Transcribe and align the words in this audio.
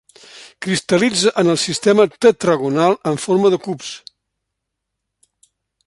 Cristal·litza 0.65 1.33
en 1.41 1.51
el 1.53 1.59
sistema 1.63 2.07
tetragonal 2.27 2.97
en 3.13 3.21
forma 3.27 3.53
de 3.55 3.63
cubs. 3.87 3.93